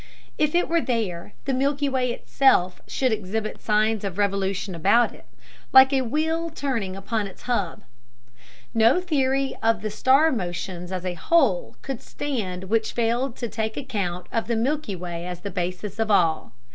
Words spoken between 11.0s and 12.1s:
a whole could